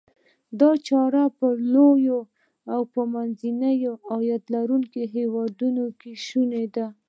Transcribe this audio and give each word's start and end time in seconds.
دا 0.59 0.71
چاره 0.87 1.23
په 1.37 1.47
لوړ 1.73 1.97
او 2.73 2.81
یا 2.95 3.03
منځني 3.15 3.73
عاید 4.11 4.43
لرونکو 4.55 5.01
هیوادونو 5.15 5.85
کې 5.99 6.11
شوني 6.27 6.65
ده. 6.75 6.85